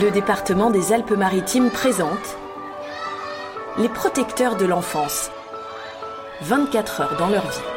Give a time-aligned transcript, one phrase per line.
[0.00, 2.36] Le département des Alpes-Maritimes présente
[3.78, 5.30] les protecteurs de l'enfance.
[6.42, 7.73] 24 heures dans leur vie.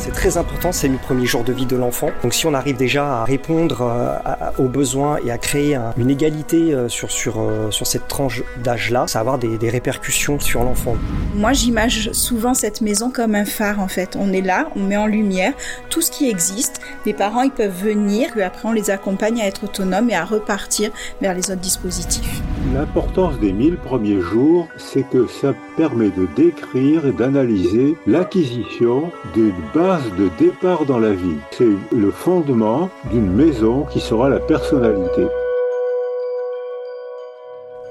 [0.00, 2.08] C'est très important ces premiers jours de vie de l'enfant.
[2.22, 4.16] Donc si on arrive déjà à répondre euh,
[4.56, 9.06] aux besoins et à créer une égalité euh, sur, sur, euh, sur cette tranche d'âge-là,
[9.08, 10.96] ça va avoir des, des répercussions sur l'enfant.
[11.34, 14.16] Moi j'imagine souvent cette maison comme un phare en fait.
[14.18, 15.52] On est là, on met en lumière
[15.90, 16.80] tout ce qui existe.
[17.04, 20.24] Les parents ils peuvent venir, puis après on les accompagne à être autonomes et à
[20.24, 22.40] repartir vers les autres dispositifs.
[22.74, 29.54] L'importance des 1000 premiers jours, c'est que ça permet de décrire et d'analyser l'acquisition d'une
[29.74, 31.38] base de départ dans la vie.
[31.52, 35.22] C'est le fondement d'une maison qui sera la personnalité.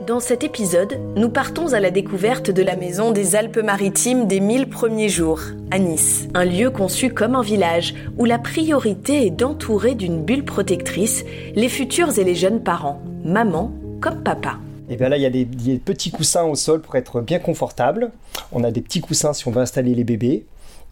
[0.08, 4.70] Dans cet épisode, nous partons à la découverte de la maison des Alpes-Maritimes des 1000
[4.70, 6.28] premiers jours, à Nice.
[6.36, 11.26] Un lieu conçu comme un village où la priorité est d'entourer d'une bulle protectrice
[11.56, 14.58] les futurs et les jeunes parents, maman comme papa.
[14.89, 17.39] Et bien là, il y a des, des, petits coussins au sol pour être bien
[17.39, 18.11] confortable.
[18.52, 20.45] On a des petits coussins si on veut installer les bébés.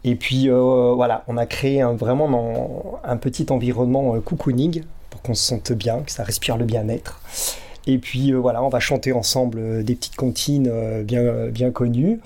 [0.04, 5.22] Et puis euh, voilà, on a créé un, vraiment un petit environnement euh, cocooning pour
[5.22, 7.22] qu'on se sente bien, que ça respire le bien-être.
[7.88, 10.72] Et puis euh, voilà, on va chanter ensemble des petites comptines
[11.04, 12.20] bien, bien connues,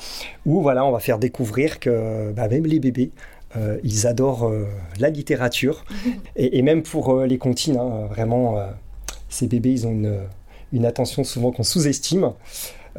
[0.45, 3.11] où voilà, on va faire découvrir que bah, même les bébés,
[3.83, 4.51] ils adorent
[4.99, 5.83] la littérature.
[6.35, 8.57] Et, et, même pour les comptines, hein, vraiment,
[9.27, 10.19] ces bébés, ils ont une,
[10.71, 12.33] une attention souvent qu'on sous-estime.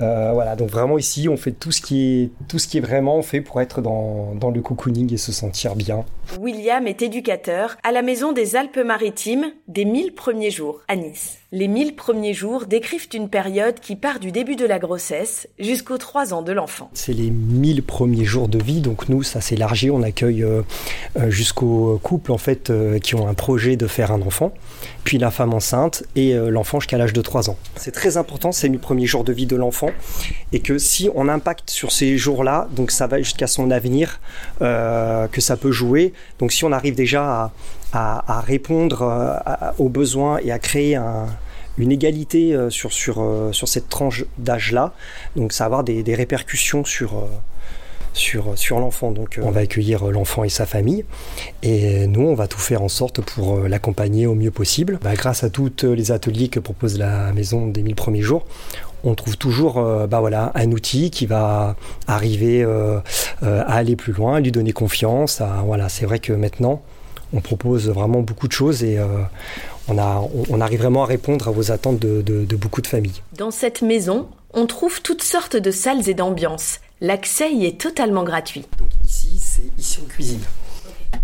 [0.00, 2.80] Euh, voilà, donc vraiment ici, on fait tout ce qui est, tout ce qui est
[2.80, 6.04] vraiment fait pour être dans, dans le cocooning et se sentir bien.
[6.40, 11.41] William est éducateur à la Maison des Alpes-Maritimes des 1000 premiers jours à Nice.
[11.54, 15.98] Les 1000 premiers jours décrivent une période qui part du début de la grossesse jusqu'aux
[15.98, 16.88] 3 ans de l'enfant.
[16.94, 20.62] C'est les 1000 premiers jours de vie, donc nous, ça s'élargit, on accueille euh,
[21.18, 24.54] euh, jusqu'aux couples en fait euh, qui ont un projet de faire un enfant,
[25.04, 27.58] puis la femme enceinte et l'enfant jusqu'à l'âge de 3 ans.
[27.76, 29.90] C'est très important ces 1000 premiers jours de vie de l'enfant
[30.52, 34.20] et que si on impacte sur ces jours-là, donc ça va jusqu'à son avenir,
[34.60, 36.14] que ça peut jouer.
[36.38, 37.52] Donc si on arrive déjà à,
[37.92, 41.26] à, répondre euh, aux besoins et à créer un,
[41.78, 44.92] une égalité euh, sur, sur, cette tranche d'âge-là,
[45.36, 47.28] donc ça va avoir des, répercussions sur
[48.70, 49.10] l'enfant.
[49.12, 51.04] Donc on va accueillir l'enfant et sa famille
[51.62, 54.98] et nous on va tout faire en sorte pour l'accompagner au mieux possible.
[55.02, 58.44] Bah, grâce à tous les ateliers que propose la maison des 1000 premiers jours,
[59.04, 60.22] on trouve toujours euh, bah
[60.54, 61.76] un outil qui va
[62.06, 63.00] arriver euh,
[63.42, 65.42] euh, à aller plus loin, lui donner confiance.
[65.64, 66.82] Voilà, c'est vrai que maintenant,
[67.32, 69.06] on propose vraiment beaucoup de choses et euh,
[69.88, 72.86] on, a, on, arrive vraiment à répondre à vos attentes de, de, de beaucoup de
[72.86, 73.22] familles.
[73.36, 76.80] Dans cette maison, on trouve toutes sortes de salles et d'ambiances.
[77.00, 78.64] L'accès y est totalement gratuit.
[78.78, 80.40] Donc ici, c'est ici on cuisine.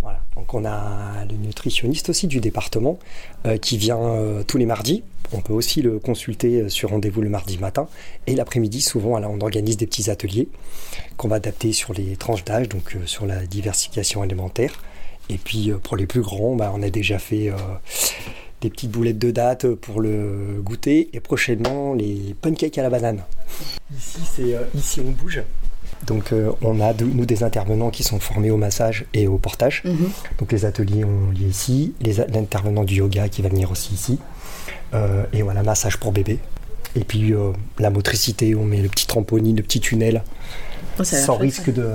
[0.03, 0.21] Voilà.
[0.37, 2.99] Donc on a le nutritionniste aussi du département
[3.47, 5.03] euh, qui vient euh, tous les mardis.
[5.33, 7.87] On peut aussi le consulter sur rendez-vous le mardi matin.
[8.27, 10.49] Et l'après-midi, souvent, on organise des petits ateliers
[11.19, 14.73] qu'on va adapter sur les tranches d'âge, donc euh, sur la diversification alimentaire.
[15.29, 17.57] Et puis pour les plus grands, bah, on a déjà fait euh,
[18.61, 23.23] des petites boulettes de date pour le goûter et prochainement les pancakes à la banane.
[23.97, 25.43] Ici, c'est euh, ici on bouge.
[26.07, 29.39] Donc euh, on a de, nous des intervenants qui sont formés au massage et au
[29.39, 29.83] portage.
[29.85, 30.39] Mm -hmm.
[30.39, 31.95] Donc les ateliers ont lieu ici,
[32.35, 34.19] l'intervenant du yoga qui va venir aussi ici.
[34.95, 36.39] Euh, et voilà, massage pour bébé.
[36.95, 40.23] Et puis euh, la motricité, on met le petit trampoline, le petit tunnel,
[40.99, 41.73] oh, sans risque ça.
[41.73, 41.89] de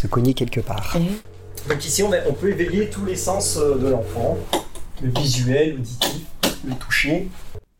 [0.00, 0.96] se cogner quelque part.
[0.98, 1.31] Mm -hmm.
[1.68, 4.38] Donc ici, on, a, on, peut éveiller tous les sens euh, de l'enfant,
[5.02, 6.26] le visuel, l'auditif,
[6.66, 7.28] le toucher.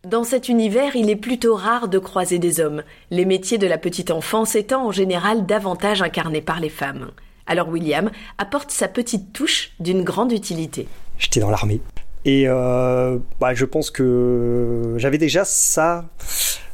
[0.06, 3.78] Dans cet univers, il est plutôt rare de croiser des hommes, les métiers de la
[3.78, 7.10] petite enfance étant en général davantage incarnés par les femmes.
[7.46, 10.88] Alors William apporte sa petite touche d'une grande utilité.
[11.18, 11.80] J'étais dans l'armée.
[12.24, 16.06] Et euh, bah, je pense que j'avais déjà ça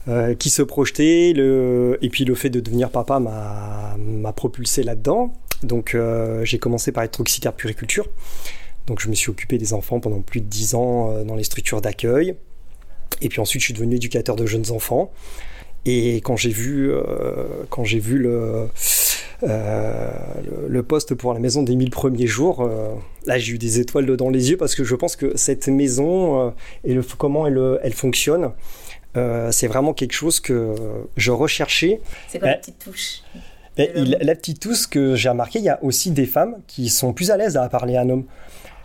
[0.09, 1.33] euh, qui se projetait.
[1.35, 1.99] Le...
[2.03, 5.33] Et puis le fait de devenir papa m'a propulsé là-dedans.
[5.63, 8.09] Donc euh, j'ai commencé par être auxiliaire puriculture.
[8.87, 11.45] Donc je me suis occupé des enfants pendant plus de 10 ans euh, dans les
[11.45, 12.35] structures d'accueil.
[13.21, 15.13] Et puis ensuite je suis devenu éducateur de jeunes enfants.
[15.85, 17.03] Et quand j'ai vu, euh,
[17.71, 18.69] quand j'ai vu le,
[19.43, 20.11] euh,
[20.45, 22.95] le, le, poste pour la maison des 1000 premiers jours, euh,
[23.27, 26.53] là j'ai eu des étoiles dans les yeux parce que je pense que cette maison
[26.85, 28.53] et le, comment elle, elle fonctionne,
[29.51, 30.75] c'est vraiment quelque chose que
[31.17, 32.01] je recherchais.
[32.29, 33.23] C'est quoi la petite touche?
[33.79, 37.13] Il, la petite touche que j'ai remarqué, il y a aussi des femmes qui sont
[37.13, 38.25] plus à l'aise à parler à un homme.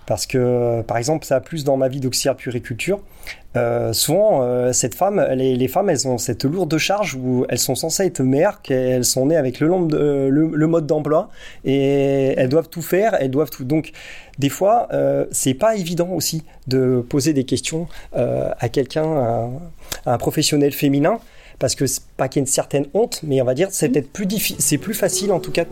[0.05, 2.99] Parce que, par exemple, ça a plus dans ma vie d'auxiliaire puriculture.
[3.55, 7.59] Euh, souvent, euh, cette femme, les, les, femmes, elles ont cette lourde charge où elles
[7.59, 9.69] sont censées être mères, qu'elles sont nées avec le,
[10.29, 11.29] le, le mode d'emploi
[11.63, 13.63] et elles doivent tout faire, elles doivent tout.
[13.63, 13.91] Donc,
[14.39, 17.87] des fois, euh, c'est pas évident aussi de poser des questions
[18.17, 19.49] euh, à quelqu'un, à,
[20.05, 21.19] à, un professionnel féminin.
[21.59, 23.89] Parce que c'est pas qu'il y ait une certaine honte, mais on va dire c'est
[23.89, 25.65] peut-être plus difficile, c'est plus facile en tout cas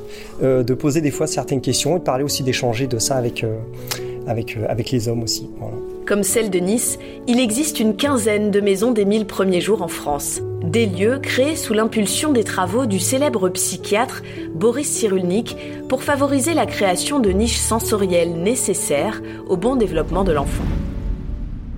[0.43, 3.43] euh, de poser des fois certaines questions et de parler aussi d'échanger de ça avec
[3.43, 3.57] euh,
[4.27, 5.49] avec, euh, avec les hommes aussi.
[5.57, 5.75] Voilà.
[6.05, 9.87] Comme celle de Nice, il existe une quinzaine de maisons des 1000 premiers jours en
[9.87, 10.41] France.
[10.63, 14.21] Des lieux créés sous l'impulsion des travaux du célèbre psychiatre
[14.53, 15.57] Boris Cyrulnik
[15.87, 20.63] pour favoriser la création de niches sensorielles nécessaires au bon développement de l'enfant.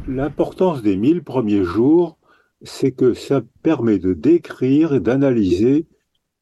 [0.08, 2.18] L'importance des 1000 premiers jours,
[2.63, 5.88] c'est que ça permet de décrire et d'analyser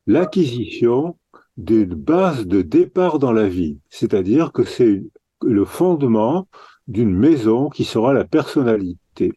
[0.08, 1.18] l'acquisition
[1.58, 3.80] d'une base de départ dans la vie.
[3.90, 5.04] C'est-à-dire que c'est
[5.44, 6.48] le fondement
[6.88, 9.34] d'une maison qui sera la personnalité.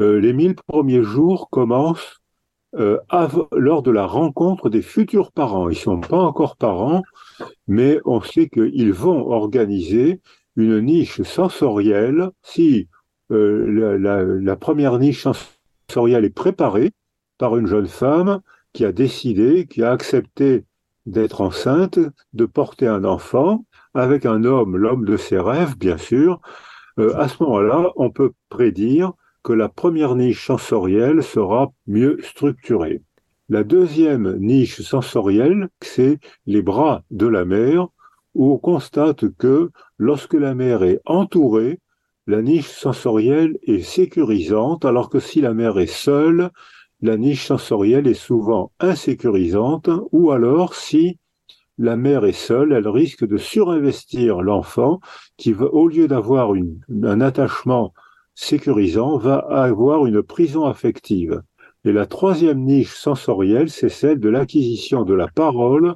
[0.00, 2.20] Euh, les mille premiers jours commencent
[2.76, 2.98] euh,
[3.52, 5.68] lors de la rencontre des futurs parents.
[5.68, 7.02] Ils ne sont pas encore parents,
[7.66, 10.20] mais on sait qu'ils vont organiser
[10.56, 12.30] une niche sensorielle.
[12.42, 12.88] Si
[13.30, 15.57] euh, la, la, la, première niche sensorielle
[15.96, 16.92] est préparée
[17.38, 18.40] par une jeune femme
[18.72, 20.64] qui a décidé, qui a accepté
[21.06, 21.98] d'être enceinte,
[22.34, 23.64] de porter un enfant,
[23.94, 26.40] avec un homme, l'homme de ses rêves, bien sûr,
[26.98, 29.12] euh, à ce moment-là, on peut prédire
[29.42, 33.00] que la première niche sensorielle sera mieux structurée.
[33.48, 37.88] La deuxième niche sensorielle, c'est les bras de la mère,
[38.34, 41.80] où on constate que lorsque la mère est entourée,
[42.28, 46.50] la niche sensorielle est sécurisante, alors que si la mère est seule,
[47.00, 51.16] la niche sensorielle est souvent insécurisante, ou alors si
[51.78, 55.00] la mère est seule, elle risque de surinvestir l'enfant
[55.38, 57.94] qui, va, au lieu d'avoir un attachement
[58.34, 61.40] sécurisant, va avoir une prison affective.
[61.84, 65.94] Et la troisième niche sensorielle, c'est celle de l'acquisition de la parole,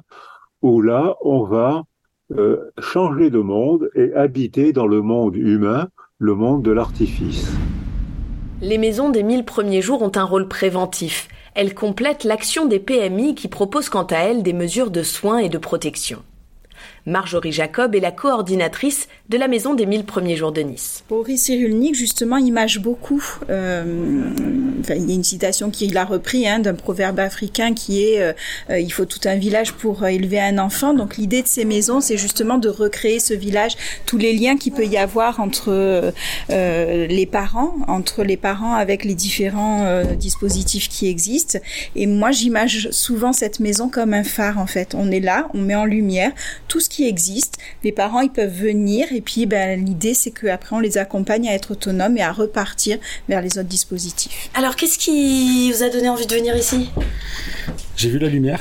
[0.63, 1.83] où là, on va
[2.31, 5.89] euh, changer de monde et habiter dans le monde humain,
[6.23, 7.51] le monde de l'artifice.
[8.61, 11.27] Les maisons des mille premiers jours ont un rôle préventif.
[11.53, 15.49] Elles complètent l'action des PMI qui proposent quant à elles des mesures de soins et
[15.49, 16.23] de protection.
[17.05, 21.03] Marjorie Jacob est la coordinatrice de la Maison des 1000 premiers jours de Nice.
[21.09, 23.23] Boris Cyrulnik, justement, image beaucoup.
[23.49, 24.29] Euh,
[24.79, 28.21] enfin, il y a une citation qu'il a repris hein, d'un proverbe africain qui est
[28.21, 28.33] euh,
[28.69, 30.93] euh, Il faut tout un village pour élever un enfant».
[30.95, 33.73] Donc l'idée de ces maisons, c'est justement de recréer ce village,
[34.05, 36.13] tous les liens qu'il peut y avoir entre
[36.49, 41.59] les parents, entre les parents avec les différents dispositifs qui existent.
[41.95, 44.95] Et moi, j'image souvent cette maison comme un phare, en fait.
[44.95, 46.31] On est là, on met en lumière
[46.73, 47.59] tout ce qui existe.
[47.83, 51.53] Les parents, ils peuvent venir et puis ben, l'idée, c'est qu'après, on les accompagne à
[51.53, 52.97] être autonomes et à repartir
[53.29, 54.49] vers les autres dispositifs.
[54.55, 56.89] Alors, qu'est-ce qui vous a donné envie de venir ici?
[57.95, 58.59] J'ai vu la lumière.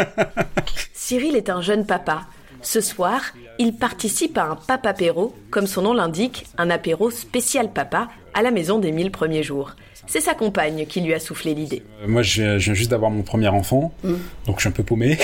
[0.94, 2.26] Cyril est un jeune papa.
[2.60, 3.20] Ce soir,
[3.60, 8.50] il participe à un papa-apéro, comme son nom l'indique, un apéro spécial papa à la
[8.50, 9.74] maison des mille premiers jours.
[10.06, 11.82] C'est sa compagne qui lui a soufflé l'idée.
[12.02, 14.12] Euh, moi, je viens, je viens juste d'avoir mon premier enfant, mmh.
[14.46, 15.16] donc je suis un peu paumé,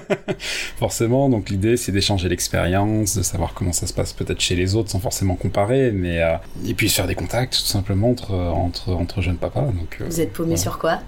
[0.78, 1.28] forcément.
[1.28, 4.90] Donc l'idée, c'est d'échanger l'expérience, de savoir comment ça se passe peut-être chez les autres,
[4.90, 6.36] sans forcément comparer, mais euh,
[6.66, 9.62] et puis faire des contacts tout simplement entre entre entre jeunes papas.
[9.62, 10.62] Donc, euh, vous êtes paumé voilà.
[10.62, 11.00] sur quoi?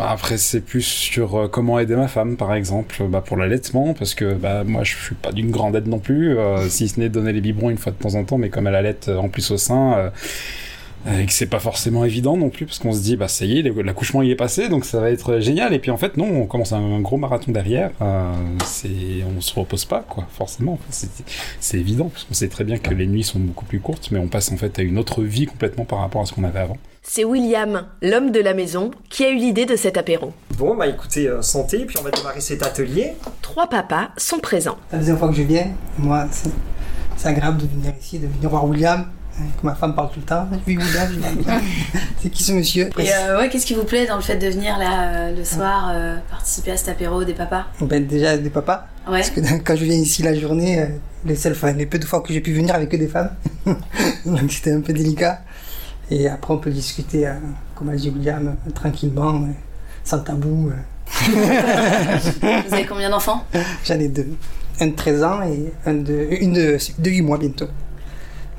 [0.00, 4.14] Après, c'est plus sur euh, comment aider ma femme, par exemple, bah, pour l'allaitement, parce
[4.14, 7.08] que bah, moi, je suis pas d'une grande aide non plus, euh, si ce n'est
[7.08, 9.50] donner les biberons une fois de temps en temps, mais comme elle allait en plus
[9.50, 10.10] au sein, euh,
[11.06, 13.58] et que c'est pas forcément évident non plus, parce qu'on se dit, bah ça y
[13.58, 16.26] est, l'accouchement il est passé, donc ça va être génial, et puis en fait, non,
[16.26, 18.32] on commence un gros marathon derrière, euh,
[18.64, 18.88] c'est,
[19.36, 20.78] on se repose pas, quoi, forcément,
[21.60, 24.18] c'est évident, parce qu'on sait très bien que les nuits sont beaucoup plus courtes, mais
[24.18, 26.60] on passe en fait à une autre vie complètement par rapport à ce qu'on avait
[26.60, 26.78] avant.
[27.02, 30.32] C'est William, l'homme de la maison, qui a eu l'idée de cet apéro.
[30.56, 33.12] Bon, bah écoutez, euh, santé, puis on va démarrer cet atelier.
[33.42, 34.78] Trois papas sont présents.
[34.90, 35.66] La deuxième fois que je viens,
[35.98, 36.26] moi,
[37.16, 39.06] c'est agréable de venir ici, de venir voir William.
[39.36, 40.48] Que ma femme parle tout le temps.
[40.66, 41.08] Oui, William,
[42.22, 42.88] c'est qui ce monsieur?
[42.98, 45.44] Et euh, ouais, qu'est-ce qui vous plaît dans le fait de venir là euh, le
[45.44, 47.64] soir euh, participer à cet apéro des papas?
[47.80, 48.86] Ben, Déjà des papas.
[49.08, 49.18] Ouais.
[49.18, 50.86] Parce que quand je viens ici la journée, euh,
[51.24, 53.30] les seules fois, les peu de fois que j'ai pu venir avec que des femmes,
[54.24, 55.40] donc c'était un peu délicat.
[56.10, 57.28] Et après, on peut discuter,
[57.74, 59.48] comme a dit William, tranquillement,
[60.04, 60.70] sans tabou.
[61.22, 63.42] Vous avez combien d'enfants?
[63.84, 64.28] J'en ai deux.
[64.80, 67.68] Un de 13 ans et un de, une de, de 8 mois bientôt.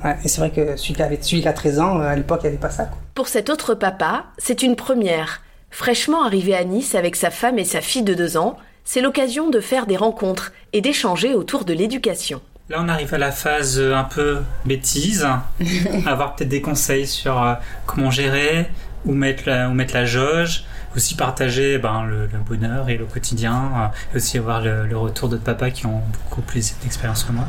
[0.06, 2.42] Ouais, et c'est vrai que celui qui, avait, celui qui a 13 ans, à l'époque,
[2.44, 2.86] il n'y avait pas ça.
[2.86, 3.00] Quoi.
[3.16, 5.42] Pour cet autre papa, c'est une première.
[5.72, 9.50] Fraîchement arrivé à Nice avec sa femme et sa fille de 2 ans, c'est l'occasion
[9.50, 12.40] de faire des rencontres et d'échanger autour de l'éducation.
[12.70, 15.28] Là, on arrive à la phase euh, un peu bêtise,
[16.06, 17.56] avoir peut-être des conseils sur euh,
[17.88, 18.68] comment gérer,
[19.06, 23.72] où mettre la, où mettre la jauge, aussi partager ben, le, bonheur et le quotidien,
[23.76, 27.46] euh, et aussi avoir le, retour d'autres papas qui ont beaucoup plus d'expérience que moi.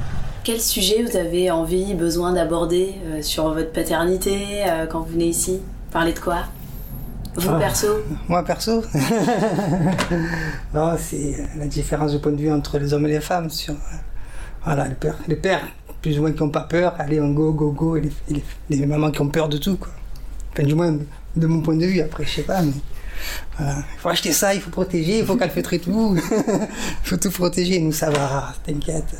[0.47, 5.59] Quel sujet vous avez envie, besoin d'aborder sur votre paternité quand vous venez ici?
[5.91, 6.45] Parler de quoi?
[7.35, 7.89] Vous ah, perso?
[8.29, 8.81] Moi perso?
[10.73, 13.75] Non, c'est la différence de point de vue entre les hommes et les femmes sur
[14.65, 15.67] voilà, les pères, les pères,
[16.01, 18.09] plus ou moins qui n'ont pas peur, allez, on go, go, go, et
[18.71, 19.91] les, mamans qui ont peur de tout, quoi.
[20.53, 20.97] Enfin, du moins,
[21.35, 22.71] de mon point de vue, après, je sais pas, mais.
[23.61, 26.17] Il faut acheter ça, il faut protéger, il faut calfeutrer tout.
[26.31, 27.81] il faut tout protéger.
[27.81, 29.17] Nous, ça va, t'inquiète.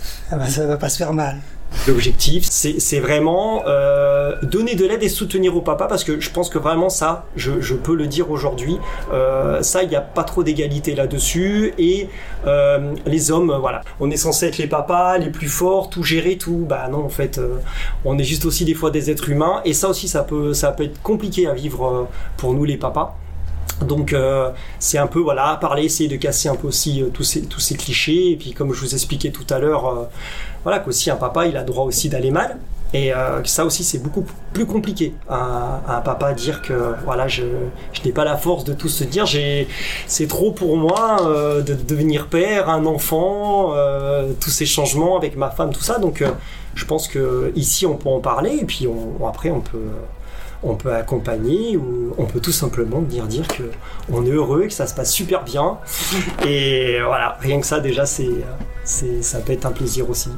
[0.49, 1.41] Ça va pas se faire mal.
[1.87, 6.49] L'objectif, c'est vraiment euh, donner de l'aide et soutenir au papa parce que je pense
[6.49, 8.79] que vraiment ça, je, peux le dire aujourd'hui,
[9.13, 12.09] euh, ça, il n'y a pas trop d'égalité là-dessus et
[12.47, 16.37] euh, les hommes, voilà, on est censé être les papas, les plus forts, tout gérer,
[16.39, 16.67] tout.
[16.69, 17.41] Bah non, en fait,
[18.05, 20.73] on est juste aussi des fois des êtres humains et ça aussi, ça peut, ça
[20.73, 23.17] peut être compliqué à vivre pour nous les papas.
[23.83, 24.15] Donc
[24.79, 27.77] c'est un peu voilà parler, essayer de casser un peu aussi tous ces tous ces
[27.77, 28.33] clichés.
[28.33, 30.09] Et puis comme je vous expliquais tout à l'heure,
[30.63, 32.59] voilà qu'aussi un papa il a droit aussi d'aller mal.
[32.95, 37.43] Et euh, ça aussi c'est beaucoup plus compliqué à, un papa dire que voilà je,
[37.93, 39.27] je n'ai pas la force de tout se dire.
[39.27, 39.67] J'ai
[40.07, 45.37] c'est trop pour moi euh, de devenir père un enfant euh, tous ces changements avec
[45.37, 45.99] ma femme tout ça.
[45.99, 46.23] Donc
[46.75, 48.59] je pense que ici on peut en parler.
[48.63, 49.91] Et puis on, après on peut
[50.63, 53.65] on peut accompagner ou on peut tout simplement dire dire que
[54.13, 55.79] on est heureux que ça se passe super bien
[56.47, 58.31] et voilà rien que ça déjà c'est
[58.85, 60.31] c'est ça peut être un plaisir aussi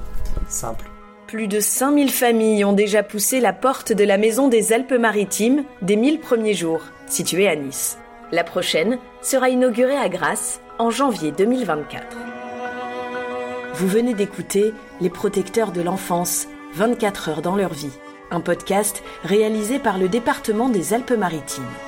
[0.49, 0.85] simple.
[1.27, 5.97] Plus de 5000 familles ont déjà poussé la porte de la Maison des Alpes-Maritimes des
[5.97, 7.99] 1000 premiers jours, située à Nice.
[8.33, 12.17] La prochaine sera inaugurée à Grasse en janvier 2024.
[13.75, 14.73] Vous venez d'écouter
[15.03, 17.93] Les protecteurs de l'enfance, 24 heures dans leur vie,
[18.31, 21.88] un podcast réalisé par le département des Alpes-Maritimes.